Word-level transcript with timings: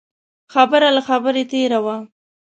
خبره 0.53 0.89
له 0.95 1.01
خبرې 1.09 1.43
تېره 1.51 1.79
وه. 1.85 1.97